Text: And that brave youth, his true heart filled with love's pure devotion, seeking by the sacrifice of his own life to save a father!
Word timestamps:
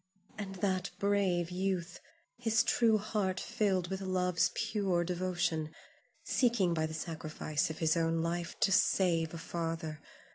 And 0.35 0.55
that 0.65 0.89
brave 0.97 1.51
youth, 1.51 1.99
his 2.35 2.63
true 2.63 2.97
heart 2.97 3.39
filled 3.39 3.89
with 3.91 4.01
love's 4.01 4.49
pure 4.55 5.03
devotion, 5.03 5.69
seeking 6.23 6.73
by 6.73 6.87
the 6.87 6.95
sacrifice 6.95 7.69
of 7.69 7.77
his 7.77 7.95
own 7.95 8.17
life 8.23 8.59
to 8.61 8.71
save 8.71 9.31
a 9.31 9.37
father! 9.37 10.01